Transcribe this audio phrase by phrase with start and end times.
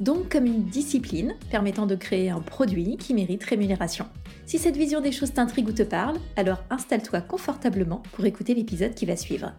[0.00, 4.06] Donc comme une discipline permettant de créer un produit qui mérite rémunération.
[4.46, 8.94] Si cette vision des choses t'intrigue ou te parle, alors installe-toi confortablement pour écouter l'épisode
[8.94, 9.52] qui va suivre.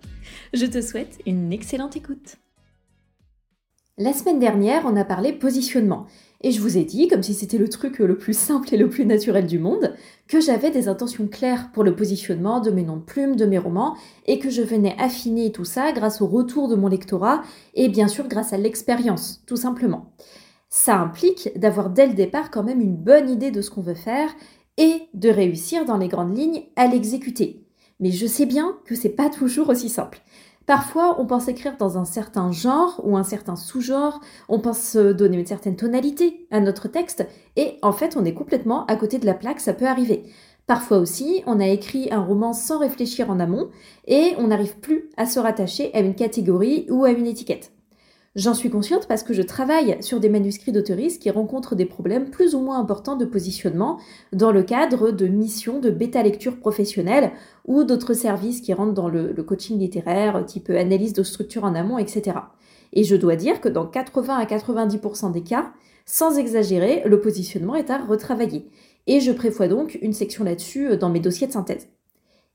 [0.54, 2.38] Je te souhaite une excellente écoute.
[4.02, 6.06] La semaine dernière, on a parlé positionnement
[6.40, 8.88] et je vous ai dit, comme si c'était le truc le plus simple et le
[8.88, 9.94] plus naturel du monde,
[10.30, 13.58] que j'avais des intentions claires pour le positionnement de mes noms de plumes, de mes
[13.58, 17.42] romans, et que je venais affiner tout ça grâce au retour de mon lectorat
[17.74, 20.14] et bien sûr grâce à l'expérience, tout simplement.
[20.70, 23.96] Ça implique d'avoir dès le départ quand même une bonne idée de ce qu'on veut
[23.96, 24.30] faire
[24.78, 27.66] et de réussir dans les grandes lignes à l'exécuter.
[28.00, 30.22] Mais je sais bien que c'est pas toujours aussi simple.
[30.70, 35.40] Parfois, on pense écrire dans un certain genre ou un certain sous-genre, on pense donner
[35.40, 37.26] une certaine tonalité à notre texte,
[37.56, 40.26] et en fait, on est complètement à côté de la plaque, ça peut arriver.
[40.68, 43.72] Parfois aussi, on a écrit un roman sans réfléchir en amont,
[44.06, 47.72] et on n'arrive plus à se rattacher à une catégorie ou à une étiquette.
[48.36, 52.30] J'en suis consciente parce que je travaille sur des manuscrits d'autoristes qui rencontrent des problèmes
[52.30, 54.00] plus ou moins importants de positionnement
[54.34, 57.32] dans le cadre de missions de bêta-lecture professionnelle
[57.66, 61.98] ou d'autres services qui rentrent dans le, coaching littéraire, type analyse de structure en amont,
[61.98, 62.38] etc.
[62.94, 65.72] Et je dois dire que dans 80 à 90% des cas,
[66.06, 68.70] sans exagérer, le positionnement est à retravailler.
[69.08, 71.88] Et je prévois donc une section là-dessus dans mes dossiers de synthèse.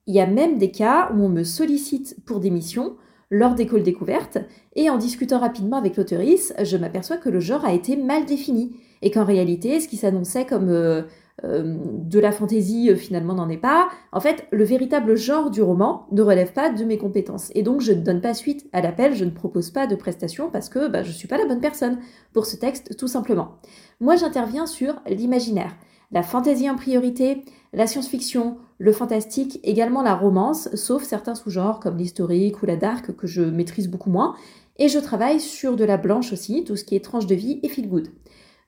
[0.06, 2.97] Il y a même des cas où on me sollicite pour des missions
[3.35, 4.39] lors des calls découvertes,
[4.77, 8.77] et en discutant rapidement avec l'auteurice, je m'aperçois que le genre a été mal défini,
[9.03, 11.03] et qu'en réalité, ce qui s'annonçait comme euh,
[11.43, 13.89] euh, de la fantaisie euh, finalement n'en est pas.
[14.13, 17.81] En fait, le véritable genre du roman ne relève pas de mes compétences, et donc
[17.81, 20.89] je ne donne pas suite à l'appel, je ne propose pas de prestation parce que
[20.89, 21.98] bah, je ne suis pas la bonne personne
[22.33, 23.57] pour ce texte, tout simplement.
[24.01, 25.75] Moi, j'interviens sur l'imaginaire
[26.13, 27.42] la fantaisie en priorité,
[27.73, 33.15] la science-fiction, le fantastique, également la romance, sauf certains sous-genres comme l'historique ou la dark
[33.17, 34.35] que je maîtrise beaucoup moins.
[34.79, 37.61] Et je travaille sur de la blanche aussi, tout ce qui est tranche de vie
[37.63, 38.09] et feel good.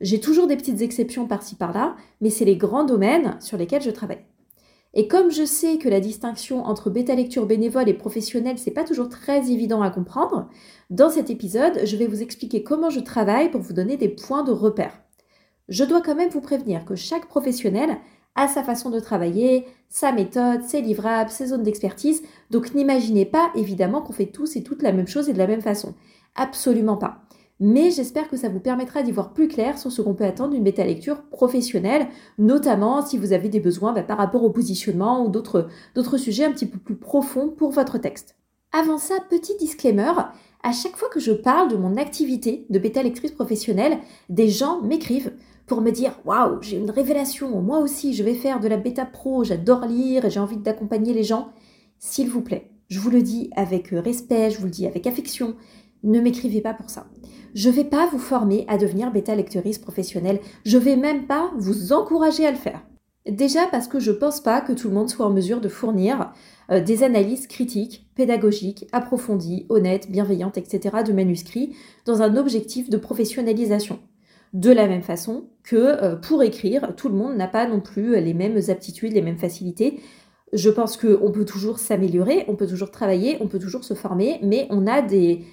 [0.01, 3.91] J'ai toujours des petites exceptions par-ci par-là, mais c'est les grands domaines sur lesquels je
[3.91, 4.25] travaille.
[4.95, 8.85] Et comme je sais que la distinction entre bêta lecture bénévole et professionnelle, c'est pas
[8.85, 10.49] toujours très évident à comprendre,
[10.89, 14.43] dans cet épisode, je vais vous expliquer comment je travaille pour vous donner des points
[14.43, 15.03] de repère.
[15.69, 17.97] Je dois quand même vous prévenir que chaque professionnel
[18.37, 23.51] a sa façon de travailler, sa méthode, ses livrables, ses zones d'expertise, donc n'imaginez pas
[23.55, 25.95] évidemment qu'on fait tous et toutes la même chose et de la même façon.
[26.37, 27.23] Absolument pas.
[27.59, 30.53] Mais j'espère que ça vous permettra d'y voir plus clair sur ce qu'on peut attendre
[30.53, 32.07] d'une bêta-lecture professionnelle,
[32.39, 36.53] notamment si vous avez des besoins bah, par rapport au positionnement ou d'autres sujets un
[36.53, 38.37] petit peu plus profonds pour votre texte.
[38.73, 40.13] Avant ça, petit disclaimer,
[40.63, 43.99] à chaque fois que je parle de mon activité de bêta-lectrice professionnelle,
[44.29, 45.33] des gens m'écrivent
[45.67, 49.05] pour me dire waouh, j'ai une révélation, moi aussi je vais faire de la bêta
[49.05, 51.49] pro, j'adore lire et j'ai envie d'accompagner les gens.
[51.99, 55.57] S'il vous plaît, je vous le dis avec respect, je vous le dis avec affection,
[56.05, 57.07] ne m'écrivez pas pour ça.
[57.55, 61.51] Je ne vais pas vous former à devenir bêta lectrice professionnelle, je vais même pas
[61.57, 62.83] vous encourager à le faire.
[63.29, 66.33] Déjà parce que je pense pas que tout le monde soit en mesure de fournir
[66.71, 70.99] euh, des analyses critiques, pédagogiques, approfondies, honnêtes, bienveillantes, etc.
[71.05, 73.99] de manuscrits dans un objectif de professionnalisation.
[74.57, 78.19] De la même façon que euh, pour écrire, tout le monde n'a pas non plus
[78.19, 80.01] les mêmes aptitudes, les mêmes facilités.
[80.55, 84.41] Je pense qu'on peut toujours s'améliorer, on peut toujours travailler, on peut toujours se former,
[84.43, 85.45] mais on a des,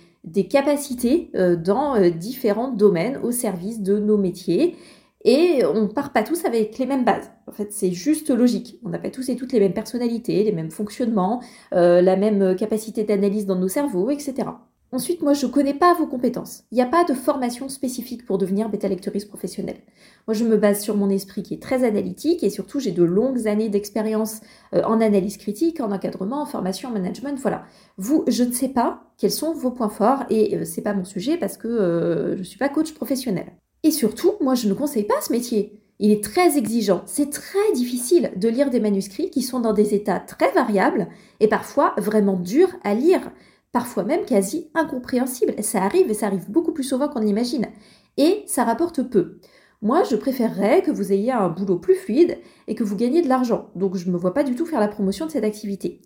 [0.49, 4.77] capacités euh, dans euh, différents domaines au service de nos métiers.
[5.25, 7.29] Et on part pas tous avec les mêmes bases.
[7.47, 8.79] En fait, c'est juste logique.
[8.85, 13.05] On n'a pas tous et toutes les mêmes personnalités, les mêmes fonctionnements, la même capacité
[13.05, 14.47] d'analyse dans nos cerveaux, etc.
[14.93, 16.65] Ensuite, moi, je ne connais pas vos compétences.
[16.71, 19.79] Il n'y a pas de formation spécifique pour devenir bêta-lectrice professionnelle.
[20.27, 23.01] Moi, je me base sur mon esprit qui est très analytique et surtout, j'ai de
[23.01, 24.41] longues années d'expérience
[24.75, 27.39] euh, en analyse critique, en encadrement, en formation, en management.
[27.39, 27.65] Voilà.
[27.97, 30.93] Vous, je ne sais pas quels sont vos points forts et euh, ce n'est pas
[30.93, 33.47] mon sujet parce que euh, je ne suis pas coach professionnel.
[33.81, 35.81] Et surtout, moi, je ne conseille pas ce métier.
[35.97, 37.01] Il est très exigeant.
[37.07, 41.07] C'est très difficile de lire des manuscrits qui sont dans des états très variables
[41.39, 43.31] et parfois vraiment durs à lire
[43.73, 45.55] parfois même quasi incompréhensible.
[45.61, 47.67] Ça arrive et ça arrive beaucoup plus souvent qu'on l'imagine.
[48.15, 49.39] Et ça rapporte peu.
[49.81, 52.37] Moi, je préférerais que vous ayez un boulot plus fluide
[52.67, 53.69] et que vous gagniez de l'argent.
[53.75, 55.99] Donc, je ne me vois pas du tout faire la promotion de cette activité.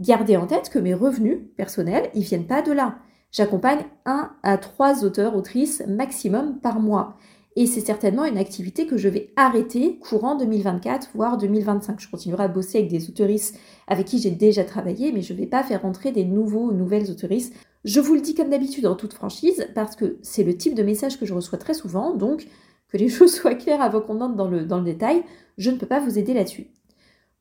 [0.00, 2.98] Gardez en tête que mes revenus personnels, ils viennent pas de là.
[3.30, 7.16] J'accompagne un à trois auteurs, autrices maximum par mois.
[7.54, 12.00] Et c'est certainement une activité que je vais arrêter courant 2024, voire 2025.
[12.00, 15.38] Je continuerai à bosser avec des autoristes avec qui j'ai déjà travaillé, mais je ne
[15.38, 17.54] vais pas faire rentrer des nouveaux ou nouvelles autoristes.
[17.84, 20.82] Je vous le dis comme d'habitude en toute franchise, parce que c'est le type de
[20.82, 22.46] message que je reçois très souvent, donc
[22.88, 25.22] que les choses soient claires avant qu'on entre dans le, dans le détail,
[25.58, 26.68] je ne peux pas vous aider là-dessus.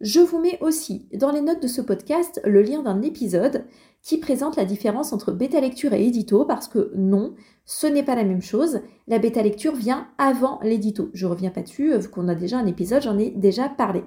[0.02, 3.66] Je vous mets aussi dans les notes de ce podcast le lien d'un épisode
[4.02, 8.16] qui présente la différence entre bêta lecture et édito parce que non, ce n'est pas
[8.16, 8.80] la même chose.
[9.08, 11.12] La bêta lecture vient avant l'édito.
[11.14, 14.04] Je reviens pas dessus, vu qu'on a déjà un épisode, j'en ai déjà parlé.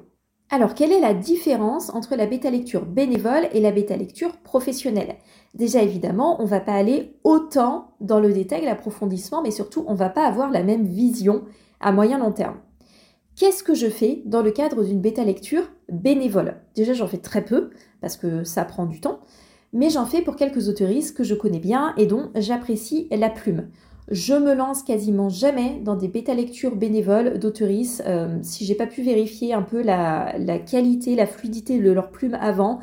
[0.50, 5.14] Alors, quelle est la différence entre la bêta lecture bénévole et la bêta lecture professionnelle?
[5.54, 9.92] Déjà, évidemment, on ne va pas aller autant dans le détail, l'approfondissement, mais surtout, on
[9.92, 11.44] ne va pas avoir la même vision
[11.78, 12.56] à moyen long terme.
[13.36, 16.54] Qu'est-ce que je fais dans le cadre d'une bêta lecture bénévole?
[16.76, 17.70] Déjà, j'en fais très peu
[18.00, 19.18] parce que ça prend du temps,
[19.72, 23.68] mais j'en fais pour quelques autoristes que je connais bien et dont j'apprécie la plume.
[24.08, 28.86] Je me lance quasiment jamais dans des bêta lectures bénévoles d'autoristes euh, si j'ai pas
[28.86, 30.34] pu vérifier un peu la,
[30.64, 32.78] qualité, la fluidité de leur plume avant,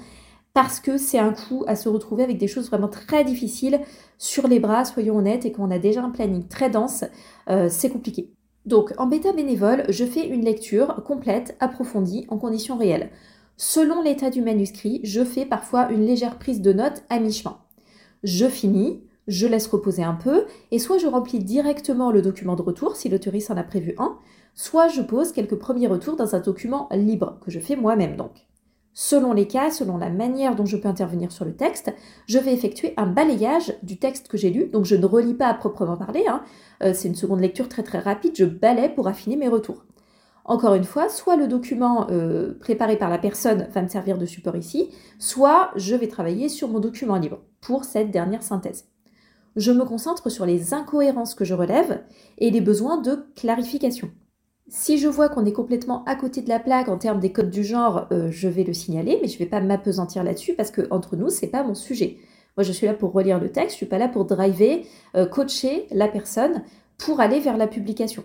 [0.53, 3.79] parce que c'est un coup à se retrouver avec des choses vraiment très difficiles
[4.17, 7.05] sur les bras, soyons honnêtes, et qu'on a déjà un planning très dense,
[7.49, 8.31] euh, c'est compliqué.
[8.65, 13.09] Donc, en bêta bénévole, je fais une lecture complète, approfondie, en conditions réelles.
[13.57, 17.57] Selon l'état du manuscrit, je fais parfois une légère prise de notes à mi-chemin.
[18.23, 22.61] Je finis, je laisse reposer un peu, et soit je remplis directement le document de
[22.61, 24.17] retour, si l'autoriste en a prévu un,
[24.53, 28.47] soit je pose quelques premiers retours dans un document libre, que je fais moi-même donc.
[28.93, 31.93] Selon les cas, selon la manière dont je peux intervenir sur le texte,
[32.27, 34.67] je vais effectuer un balayage du texte que j'ai lu.
[34.67, 36.43] Donc je ne relis pas à proprement parler, hein.
[36.83, 39.85] euh, c'est une seconde lecture très très rapide, je balaye pour affiner mes retours.
[40.43, 44.25] Encore une fois, soit le document euh, préparé par la personne va me servir de
[44.25, 44.89] support ici,
[45.19, 48.87] soit je vais travailler sur mon document libre pour cette dernière synthèse.
[49.55, 52.03] Je me concentre sur les incohérences que je relève
[52.37, 54.11] et les besoins de clarification.
[54.73, 57.49] Si je vois qu'on est complètement à côté de la plaque en termes des codes
[57.49, 60.71] du genre, euh, je vais le signaler, mais je ne vais pas m'apesantir là-dessus parce
[60.71, 62.19] que entre nous, c'est pas mon sujet.
[62.55, 65.25] Moi, je suis là pour relire le texte, je suis pas là pour driver, euh,
[65.25, 66.63] coacher la personne
[66.97, 68.23] pour aller vers la publication.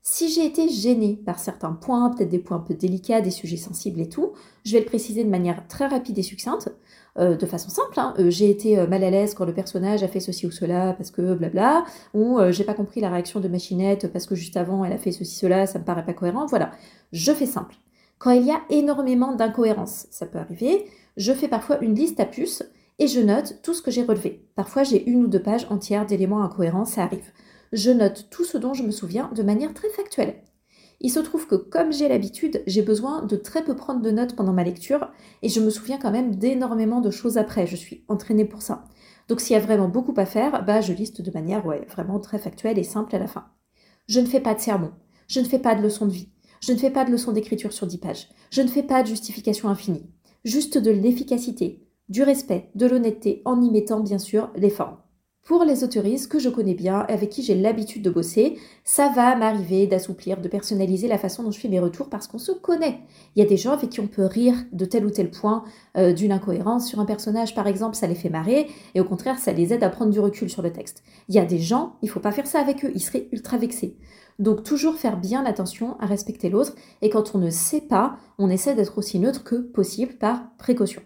[0.00, 3.58] Si j'ai été gênée par certains points, peut-être des points un peu délicats, des sujets
[3.58, 4.32] sensibles et tout,
[4.64, 6.74] je vais le préciser de manière très rapide et succincte.
[7.16, 7.98] Euh, de façon simple.
[8.00, 8.12] Hein.
[8.18, 10.94] Euh, j'ai été euh, mal à l'aise quand le personnage a fait ceci ou cela
[10.94, 14.84] parce que blabla, ou j'ai pas compris la réaction de Machinette parce que juste avant
[14.84, 16.46] elle a fait ceci cela, ça me paraît pas cohérent.
[16.46, 16.72] Voilà,
[17.12, 17.76] je fais simple.
[18.18, 22.24] Quand il y a énormément d'incohérences, ça peut arriver, je fais parfois une liste à
[22.24, 22.64] puces
[22.98, 24.44] et je note tout ce que j'ai relevé.
[24.56, 27.30] Parfois j'ai une ou deux pages entières d'éléments incohérents, ça arrive.
[27.72, 30.34] Je note tout ce dont je me souviens de manière très factuelle.
[31.00, 34.36] Il se trouve que comme j'ai l'habitude, j'ai besoin de très peu prendre de notes
[34.36, 35.10] pendant ma lecture
[35.42, 37.66] et je me souviens quand même d'énormément de choses après.
[37.66, 38.84] Je suis entraînée pour ça.
[39.28, 42.38] Donc s'il y a vraiment beaucoup à faire, bah je liste de manière vraiment très
[42.38, 43.46] factuelle et simple à la fin.
[44.06, 44.92] Je ne fais pas de sermon,
[45.28, 46.28] je ne fais pas de leçon de vie,
[46.60, 49.08] je ne fais pas de leçon d'écriture sur 10 pages, je ne fais pas de
[49.08, 50.10] justification infinie,
[50.44, 54.98] juste de l'efficacité, du respect, de l'honnêteté en y mettant bien sûr les formes.
[55.44, 59.36] Pour les autoristes que je connais bien, avec qui j'ai l'habitude de bosser, ça va
[59.36, 63.00] m'arriver d'assouplir, de personnaliser la façon dont je fais mes retours parce qu'on se connaît.
[63.36, 65.64] Il y a des gens avec qui on peut rire de tel ou tel point
[65.98, 69.38] euh, d'une incohérence sur un personnage, par exemple, ça les fait marrer, et au contraire,
[69.38, 71.02] ça les aide à prendre du recul sur le texte.
[71.28, 73.58] Il y a des gens, il faut pas faire ça avec eux, ils seraient ultra
[73.58, 73.98] vexés.
[74.38, 78.48] Donc toujours faire bien attention à respecter l'autre, et quand on ne sait pas, on
[78.48, 81.02] essaie d'être aussi neutre que possible par précaution.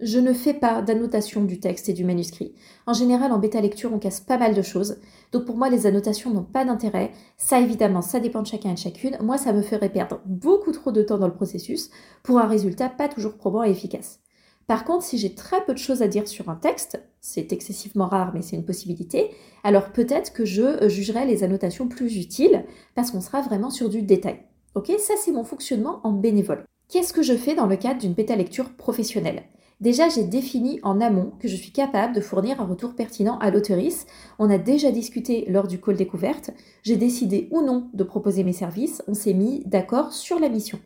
[0.00, 2.54] Je ne fais pas d'annotation du texte et du manuscrit.
[2.86, 4.98] En général, en bêta lecture, on casse pas mal de choses.
[5.32, 7.12] Donc pour moi, les annotations n'ont pas d'intérêt.
[7.38, 9.16] Ça, évidemment, ça dépend de chacun et de chacune.
[9.22, 11.88] Moi, ça me ferait perdre beaucoup trop de temps dans le processus
[12.22, 14.20] pour un résultat pas toujours probant et efficace.
[14.66, 18.08] Par contre, si j'ai très peu de choses à dire sur un texte, c'est excessivement
[18.08, 19.30] rare, mais c'est une possibilité,
[19.64, 22.64] alors peut-être que je jugerai les annotations plus utiles
[22.96, 24.42] parce qu'on sera vraiment sur du détail.
[24.74, 26.64] Ok, ça c'est mon fonctionnement en bénévole.
[26.88, 29.44] Qu'est-ce que je fais dans le cadre d'une bêta lecture professionnelle?
[29.80, 33.50] Déjà, j'ai défini en amont que je suis capable de fournir un retour pertinent à
[33.50, 34.06] l'auteurice.
[34.38, 36.50] On a déjà discuté lors du call découverte.
[36.82, 39.02] J'ai décidé ou non de proposer mes services.
[39.06, 40.78] On s'est mis d'accord sur la mission.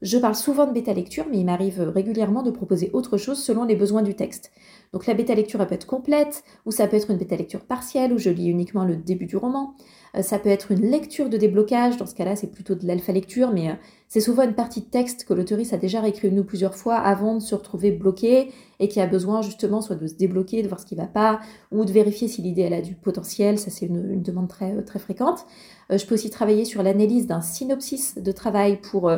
[0.00, 3.64] Je parle souvent de bêta lecture, mais il m'arrive régulièrement de proposer autre chose selon
[3.64, 4.50] les besoins du texte.
[4.94, 8.14] Donc la bêta lecture, peut être complète, ou ça peut être une bêta lecture partielle,
[8.14, 9.74] où je lis uniquement le début du roman.
[10.16, 13.12] Euh, ça peut être une lecture de déblocage, dans ce cas-là, c'est plutôt de l'alpha
[13.12, 13.74] lecture, mais euh,
[14.08, 16.96] C'est souvent une partie de texte que l'autoriste a déjà réécrit une ou plusieurs fois
[16.96, 18.50] avant de se retrouver bloqué
[18.80, 21.06] et qui a besoin justement soit de se débloquer, de voir ce qui ne va
[21.06, 21.40] pas,
[21.70, 23.58] ou de vérifier si l'idée elle a du potentiel.
[23.58, 25.46] Ça, c'est une, demande très, euh, très fréquente.
[25.90, 29.10] Je peux aussi travailler sur l'analyse d'un synopsis de travail pour,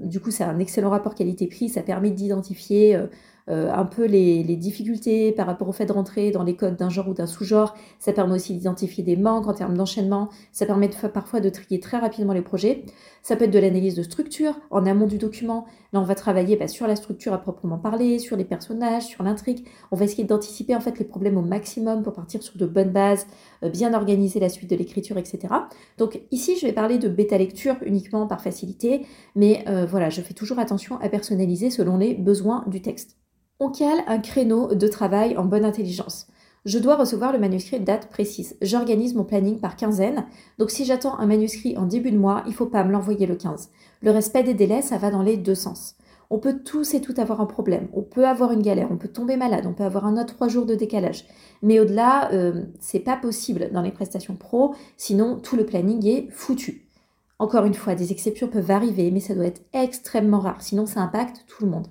[0.00, 1.68] du coup, c'est un excellent rapport qualité-prix.
[1.68, 2.98] Ça permet d'identifier
[3.48, 7.08] un peu les, difficultés par rapport au fait de rentrer dans les codes d'un genre
[7.08, 7.74] ou d'un sous-genre.
[7.98, 10.28] Ça permet aussi d'identifier des manques en termes d'enchaînement.
[10.52, 12.84] Ça permet parfois de trier très rapidement les projets.
[13.22, 15.64] Ça peut être de l'analyse de structure en amont du document.
[15.92, 19.22] Là, on va travailler bah, sur la structure à proprement parler, sur les personnages, sur
[19.22, 19.64] l'intrigue.
[19.92, 22.90] On va essayer d'anticiper en fait les problèmes au maximum pour partir sur de bonnes
[22.90, 23.26] bases,
[23.62, 25.54] euh, bien organiser la suite de l'écriture, etc.
[25.98, 29.06] Donc ici, je vais parler de bêta lecture uniquement par facilité,
[29.36, 33.21] mais euh, voilà, je fais toujours attention à personnaliser selon les besoins du texte.
[33.64, 36.26] On cale un créneau de travail en bonne intelligence.
[36.64, 38.56] Je dois recevoir le manuscrit date précise.
[38.60, 40.26] J'organise mon planning par quinzaine.
[40.58, 43.24] Donc si j'attends un manuscrit en début de mois, il ne faut pas me l'envoyer
[43.24, 43.70] le 15.
[44.02, 45.94] Le respect des délais, ça va dans les deux sens.
[46.28, 47.86] On peut tous et toutes avoir un problème.
[47.92, 50.48] On peut avoir une galère, on peut tomber malade, on peut avoir un autre trois
[50.48, 51.24] jours de décalage.
[51.62, 56.26] Mais au-delà, euh, c'est pas possible dans les prestations pro, sinon tout le planning est
[56.32, 56.88] foutu.
[57.38, 61.00] Encore une fois, des exceptions peuvent arriver, mais ça doit être extrêmement rare, sinon ça
[61.00, 61.86] impacte tout le monde.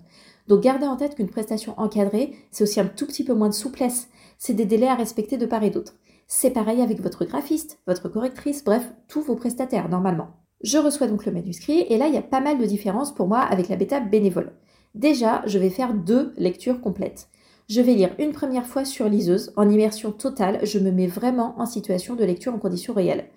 [0.51, 3.53] Donc gardez en tête qu'une prestation encadrée, c'est aussi un tout petit peu moins de
[3.53, 4.09] souplesse.
[4.37, 5.93] C'est des délais à respecter de part et d'autre.
[6.27, 10.31] C'est pareil avec votre graphiste, votre correctrice, bref, tous vos prestataires normalement.
[10.61, 13.29] Je reçois donc le manuscrit et là il y a pas mal de différences pour
[13.29, 14.51] moi avec la bêta bénévole.
[14.93, 17.29] Déjà, je vais faire deux lectures complètes.
[17.69, 21.55] Je vais lire une première fois sur liseuse, en immersion totale, je me mets vraiment
[21.59, 23.29] en situation de lecture en conditions réelles.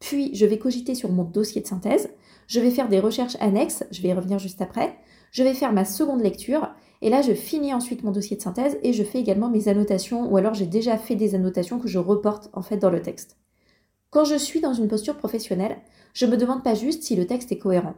[0.00, 2.10] Puis, je vais cogiter sur mon dossier de synthèse,
[2.48, 4.96] je vais faire des recherches annexes, je vais y revenir juste après,
[5.36, 6.70] je vais faire ma seconde lecture
[7.02, 10.32] et là je finis ensuite mon dossier de synthèse et je fais également mes annotations
[10.32, 13.36] ou alors j'ai déjà fait des annotations que je reporte en fait dans le texte.
[14.08, 15.76] Quand je suis dans une posture professionnelle,
[16.14, 17.92] je me demande pas juste si le texte est cohérent.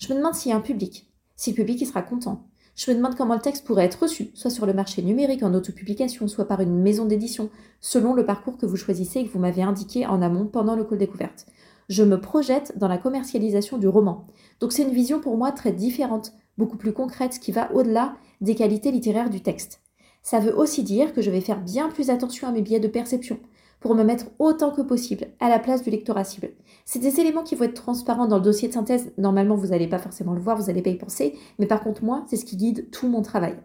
[0.00, 2.44] Je me demande s'il y a un public, si le public il sera content.
[2.74, 5.54] Je me demande comment le texte pourrait être reçu, soit sur le marché numérique en
[5.54, 7.48] autopublication, soit par une maison d'édition,
[7.80, 10.84] selon le parcours que vous choisissez et que vous m'avez indiqué en amont pendant le
[10.84, 11.46] call découverte.
[11.88, 14.26] Je me projette dans la commercialisation du roman.
[14.60, 18.54] Donc c'est une vision pour moi très différente beaucoup plus concrète qui va au-delà des
[18.54, 19.80] qualités littéraires du texte.
[20.22, 22.88] Ça veut aussi dire que je vais faire bien plus attention à mes biais de
[22.88, 23.38] perception
[23.80, 26.50] pour me mettre autant que possible à la place du lectorat cible.
[26.84, 29.12] C'est des éléments qui vont être transparents dans le dossier de synthèse.
[29.18, 32.04] Normalement, vous n'allez pas forcément le voir, vous n'allez pas y penser, mais par contre,
[32.04, 33.56] moi, c'est ce qui guide tout mon travail.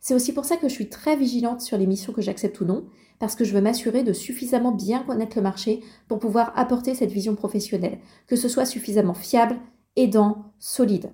[0.00, 2.64] C'est aussi pour ça que je suis très vigilante sur les missions que j'accepte ou
[2.64, 2.86] non,
[3.18, 7.10] parce que je veux m'assurer de suffisamment bien connaître le marché pour pouvoir apporter cette
[7.10, 9.56] vision professionnelle, que ce soit suffisamment fiable,
[9.96, 11.10] aidant, solide.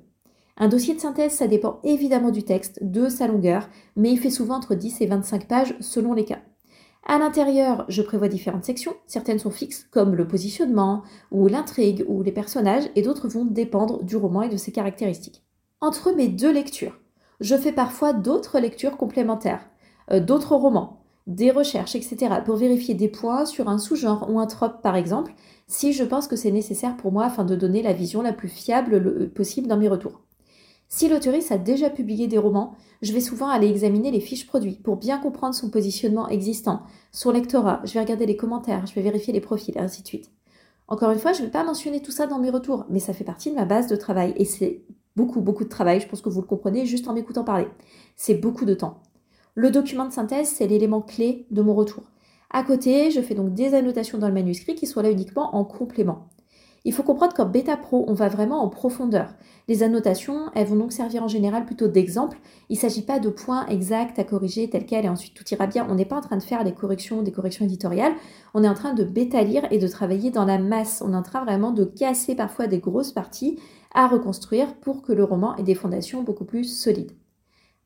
[0.58, 4.30] Un dossier de synthèse, ça dépend évidemment du texte, de sa longueur, mais il fait
[4.30, 6.40] souvent entre 10 et 25 pages selon les cas.
[7.04, 8.94] À l'intérieur, je prévois différentes sections.
[9.06, 14.04] Certaines sont fixes, comme le positionnement, ou l'intrigue, ou les personnages, et d'autres vont dépendre
[14.04, 15.42] du roman et de ses caractéristiques.
[15.80, 17.00] Entre mes deux lectures,
[17.40, 19.68] je fais parfois d'autres lectures complémentaires,
[20.12, 24.46] euh, d'autres romans, des recherches, etc., pour vérifier des points sur un sous-genre ou un
[24.46, 25.34] trope, par exemple,
[25.66, 28.48] si je pense que c'est nécessaire pour moi afin de donner la vision la plus
[28.48, 30.20] fiable possible dans mes retours.
[30.94, 34.78] Si l'autoriste a déjà publié des romans, je vais souvent aller examiner les fiches produits
[34.84, 36.82] pour bien comprendre son positionnement existant,
[37.12, 40.30] son lectorat, je vais regarder les commentaires, je vais vérifier les profils, ainsi de suite.
[40.88, 43.14] Encore une fois, je ne vais pas mentionner tout ça dans mes retours, mais ça
[43.14, 44.82] fait partie de ma base de travail et c'est
[45.16, 47.68] beaucoup, beaucoup de travail, je pense que vous le comprenez juste en m'écoutant parler.
[48.14, 49.00] C'est beaucoup de temps.
[49.54, 52.02] Le document de synthèse, c'est l'élément clé de mon retour.
[52.50, 55.64] À côté, je fais donc des annotations dans le manuscrit qui soient là uniquement en
[55.64, 56.28] complément.
[56.84, 59.34] Il faut comprendre qu'en bêta pro, on va vraiment en profondeur.
[59.68, 62.38] Les annotations, elles vont donc servir en général plutôt d'exemple.
[62.68, 65.68] Il ne s'agit pas de points exacts à corriger tel quel et ensuite tout ira
[65.68, 65.86] bien.
[65.88, 68.14] On n'est pas en train de faire des corrections, des corrections éditoriales.
[68.54, 71.02] On est en train de bêta lire et de travailler dans la masse.
[71.06, 73.60] On est en train vraiment de casser parfois des grosses parties
[73.94, 77.12] à reconstruire pour que le roman ait des fondations beaucoup plus solides.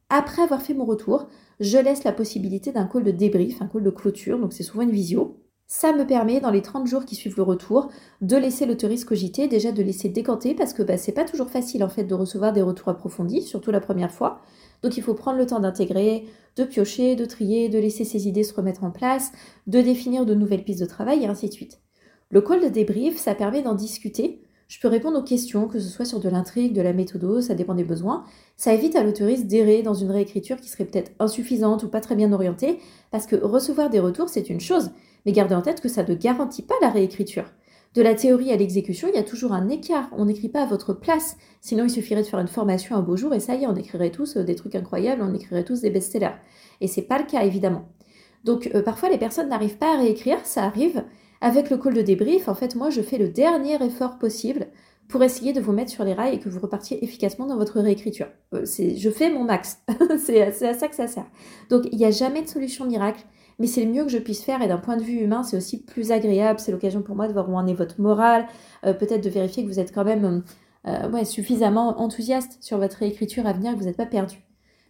[0.09, 1.26] Après avoir fait mon retour,
[1.61, 4.83] je laisse la possibilité d'un call de débrief, un call de clôture, donc c'est souvent
[4.83, 5.43] une visio.
[5.68, 9.49] Ça me permet, dans les 30 jours qui suivent le retour, de laisser l'autoriste cogiter,
[9.49, 12.52] déjà de laisser décanter, parce que bah, c'est pas toujours facile en fait de recevoir
[12.52, 14.40] des retours approfondis, surtout la première fois.
[14.82, 18.44] Donc il faut prendre le temps d'intégrer, de piocher, de trier, de laisser ses idées
[18.44, 19.32] se remettre en place,
[19.66, 21.80] de définir de nouvelles pistes de travail et ainsi de suite.
[22.30, 24.42] Le call de débrief, ça permet d'en discuter.
[24.68, 27.54] Je peux répondre aux questions, que ce soit sur de l'intrigue, de la méthode, ça
[27.54, 28.25] dépend des besoins.
[28.56, 32.16] Ça évite à l'autoriste d'errer dans une réécriture qui serait peut-être insuffisante ou pas très
[32.16, 32.78] bien orientée,
[33.11, 34.90] parce que recevoir des retours, c'est une chose,
[35.26, 37.45] mais gardez en tête que ça ne garantit pas la réécriture.
[37.95, 40.09] De la théorie à l'exécution, il y a toujours un écart.
[40.12, 41.37] On n'écrit pas à votre place.
[41.61, 43.75] Sinon, il suffirait de faire une formation un beau jour et ça y est, on
[43.75, 46.37] écrirait tous euh, des trucs incroyables, on écrirait tous des best-sellers.
[46.80, 47.88] Et c'est pas le cas, évidemment.
[48.45, 50.38] Donc, euh, parfois, les personnes n'arrivent pas à réécrire.
[50.45, 51.04] Ça arrive
[51.40, 52.49] avec le call de débrief.
[52.49, 54.66] En fait, moi, je fais le dernier effort possible
[55.09, 57.80] pour essayer de vous mettre sur les rails et que vous repartiez efficacement dans votre
[57.80, 58.26] réécriture.
[58.54, 59.78] Euh, je fais mon max,
[60.18, 61.26] c'est à ça que ça sert.
[61.71, 63.25] Donc il n'y a jamais de solution miracle,
[63.59, 65.57] mais c'est le mieux que je puisse faire et d'un point de vue humain, c'est
[65.57, 68.47] aussi plus agréable, c'est l'occasion pour moi de voir où en est votre morale,
[68.85, 70.43] euh, peut-être de vérifier que vous êtes quand même
[70.87, 74.39] euh, suffisamment enthousiaste sur votre réécriture à venir que vous n'êtes pas perdu.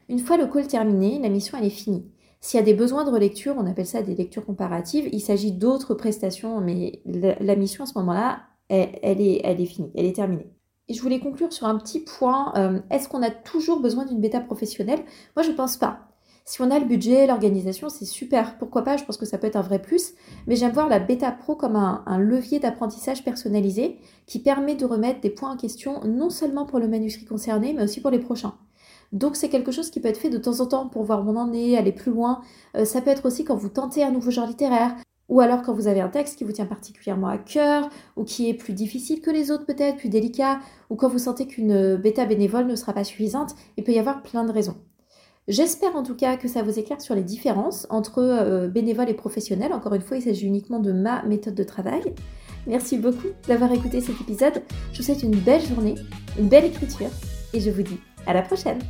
[0.09, 2.07] Une fois le call terminé, la mission elle est finie.
[2.41, 5.53] S'il y a des besoins de relecture, on appelle ça des lectures comparatives, il s'agit
[5.53, 10.15] d'autres prestations, mais la, mission à ce moment-là, elle, est, elle est finie, elle est
[10.15, 10.47] terminée.
[10.89, 12.53] Et je voulais conclure sur un petit point.
[12.57, 15.01] Euh, est-ce qu'on a toujours besoin d'une bêta professionnelle?
[15.35, 16.09] Moi, je ne pense pas.
[16.49, 18.57] Si on a le budget, l'organisation, c'est super.
[18.57, 18.97] Pourquoi pas?
[18.97, 20.15] Je pense que ça peut être un vrai plus.
[20.47, 25.21] Mais j'aime voir la bêta pro comme un, levier d'apprentissage personnalisé qui permet de remettre
[25.21, 28.55] des points en question, non seulement pour le manuscrit concerné, mais aussi pour les prochains.
[29.12, 31.31] Donc c'est quelque chose qui peut être fait de temps en temps pour voir où
[31.31, 32.43] on en est, aller plus loin.
[32.76, 34.95] Euh, ça peut être aussi quand vous tentez un nouveau genre littéraire,
[35.29, 38.49] ou alors quand vous avez un texte qui vous tient particulièrement à cœur, ou qui
[38.49, 40.61] est plus difficile que les autres peut-être, plus délicat,
[40.91, 44.23] ou quand vous sentez qu'une bêta bénévole ne sera pas suffisante, il peut y avoir
[44.23, 44.76] plein de raisons.
[45.49, 49.15] J'espère en tout cas que ça vous éclaire sur les différences entre euh, bénévoles et
[49.15, 49.73] professionnels.
[49.73, 52.03] Encore une fois, il s'agit uniquement de ma méthode de travail.
[52.67, 54.62] Merci beaucoup d'avoir écouté cet épisode.
[54.93, 55.95] Je vous souhaite une belle journée,
[56.37, 57.11] une belle écriture,
[57.55, 58.81] et je vous dis à la prochaine